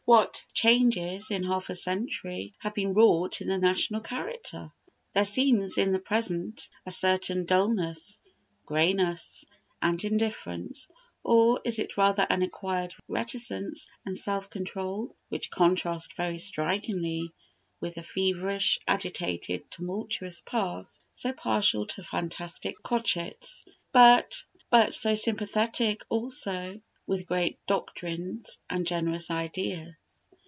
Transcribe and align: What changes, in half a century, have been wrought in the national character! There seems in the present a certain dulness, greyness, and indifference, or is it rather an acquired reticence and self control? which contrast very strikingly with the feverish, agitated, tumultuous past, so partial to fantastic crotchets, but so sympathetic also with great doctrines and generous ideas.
What 0.05 0.43
changes, 0.53 1.31
in 1.31 1.43
half 1.45 1.69
a 1.69 1.75
century, 1.75 2.53
have 2.57 2.73
been 2.73 2.93
wrought 2.93 3.39
in 3.39 3.47
the 3.47 3.57
national 3.57 4.01
character! 4.01 4.73
There 5.13 5.23
seems 5.23 5.77
in 5.77 5.93
the 5.93 5.99
present 5.99 6.67
a 6.85 6.91
certain 6.91 7.45
dulness, 7.45 8.19
greyness, 8.65 9.45
and 9.81 10.03
indifference, 10.03 10.89
or 11.23 11.61
is 11.63 11.79
it 11.79 11.95
rather 11.95 12.23
an 12.29 12.41
acquired 12.41 12.93
reticence 13.07 13.89
and 14.05 14.17
self 14.17 14.49
control? 14.49 15.15
which 15.29 15.49
contrast 15.49 16.17
very 16.17 16.39
strikingly 16.39 17.31
with 17.79 17.95
the 17.95 18.03
feverish, 18.03 18.79
agitated, 18.89 19.71
tumultuous 19.71 20.41
past, 20.41 20.99
so 21.13 21.31
partial 21.31 21.85
to 21.87 22.03
fantastic 22.03 22.75
crotchets, 22.83 23.63
but 23.93 24.33
so 24.89 25.15
sympathetic 25.15 26.03
also 26.09 26.81
with 27.07 27.25
great 27.27 27.59
doctrines 27.65 28.59
and 28.69 28.85
generous 28.87 29.29
ideas. 29.29 29.97